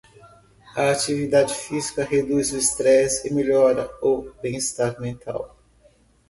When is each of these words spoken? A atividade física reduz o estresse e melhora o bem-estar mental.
A 0.75 0.89
atividade 0.89 1.53
física 1.53 2.03
reduz 2.03 2.51
o 2.53 2.57
estresse 2.57 3.27
e 3.27 3.31
melhora 3.31 3.87
o 4.01 4.31
bem-estar 4.41 4.99
mental. 4.99 5.55